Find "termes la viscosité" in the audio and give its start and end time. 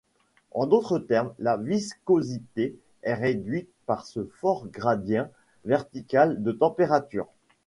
0.97-2.75